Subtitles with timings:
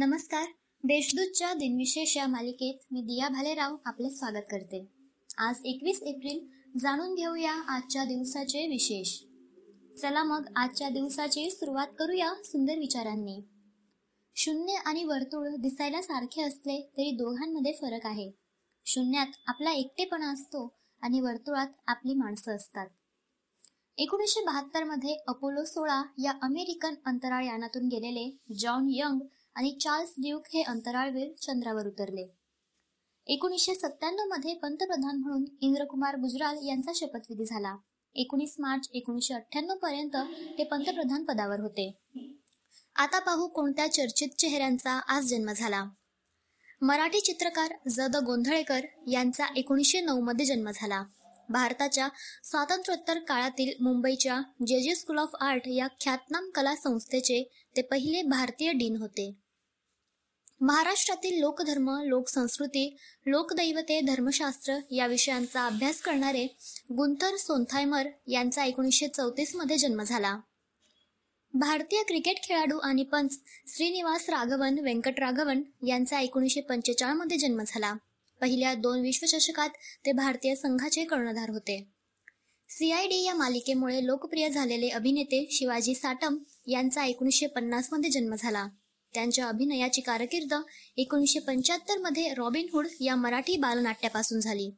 [0.00, 0.44] नमस्कार.
[0.84, 4.86] देशदूतच्या दिनविशेष या मालिकेत मी दिया भालेराव आपले स्वागत करते.
[5.38, 6.46] आज एकवीस एप्रिल
[6.78, 9.20] जाणून घेऊया आजच्या दिवसाचे विशेष.
[9.98, 13.40] चला मग आजच्या दिवसाची सुरुवात करूया सुंदर विचारांनी.
[14.36, 18.30] शून्य आणि वर्तुळ दिसायला सारखे असले तरी दोघांमध्ये फरक आहे.
[18.84, 22.86] शून्यात आपला एकटेपणा असतो आणि वर्तुळात आपली माणसं असतात.
[23.98, 29.18] एकोणीसशे बहात्तरमध्ये अपोलो सोळा या अमेरिकन अंतराळ यानातून गेलेले जॉन यंग
[29.54, 32.34] आणि चार्ल्स ड्यूक हे अंतराळवीर चंद्रावर उतरले.
[33.26, 37.76] एकोणीसशे सत्त्याण्णवमध्ये पंतप्रधान म्हणून इंद्रकुमार गुजराल यांचा शपथविधी झाला.
[38.14, 40.16] एकोणीस मार्च एकोणीसशे अठ्ठ्याण्णव पर्यंत
[40.58, 41.98] ते पंतप्रधान पदावर होते.
[42.96, 45.84] आता पाहू कोणत्या चर्चित चेहऱ्यांचा आज जन्म झाला.
[46.82, 48.00] मराठी चित्रकार ज.
[48.00, 48.16] द.
[48.16, 51.04] गोंधळेकर यांचा एकोणीसशे नऊ मध्ये जन्म झाला.
[51.48, 52.08] भारताच्या
[52.44, 54.80] स्वातंत्र्योत्तर काळातील मुंबईच्या जे.
[54.80, 54.94] जे.
[54.94, 59.39] स्कूल ऑफ आर्ट या ख्यातनाम कला संस्थेचे ते पहिले भारतीय डीन होते.
[60.60, 66.46] महाराष्ट्रातील लोकधर्म लोकसंस्कृती लोकदैवते धर्मशास्त्र या विषयांचा अभ्यास करणारे
[66.92, 70.36] गुंथर सोनथायमर यांचा एकोणीसशे चौतीसमध्ये जन्म झाला.
[71.54, 77.94] भारतीय क्रिकेट खेळाडू आणि पंच श्रीनिवास राघवन व्यंकटराघवन यांचा एकोणीसशे पंचेचाळमध्ये जन्म झाला.
[78.40, 79.70] पहिल्या दोन विश्वचषकात
[80.06, 81.92] ते भारतीय संघाचे कर्णधार होते.
[82.68, 88.66] सीआयडी या मालिकेमुळे लोकप्रिय झालेले अभिनेते शिवाजी साटम यांचा एकोणीसशे पन्नासमध्ये जन्म झाला.
[89.14, 90.54] त्यांच्या अभिनयाची कारकीर्द
[90.96, 94.70] एकोणीसशे पंच्याहत्तरमध्ये रॉबिनहुड या मराठी बालनाट्यापासून झाली.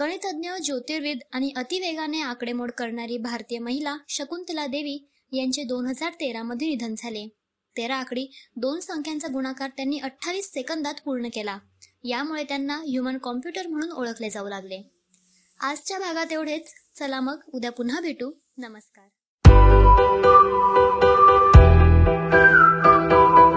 [0.00, 6.68] गणितज्ञ ज्योतिर्विद आणि अतिवेगाने आकडेमोड करणारी भारतीय महिला शकुंतला देवी यांचे दोन हजार तेरा मध्ये
[6.68, 7.28] निधन झाले.
[7.76, 8.26] तेरा आकडी
[8.56, 11.58] दोन संख्यांचा गुणाकार त्यांनी अठ्ठावीस सेकंदात पूर्ण केला.
[12.04, 14.82] यामुळे त्यांना ह्युमन कॉम्प्युटर म्हणून ओळखले जाऊ लागले.
[15.60, 16.74] आजच्या भागात एवढेच.
[16.98, 18.30] चला मग उद्या पुन्हा भेटू.
[18.58, 19.06] नमस्कार.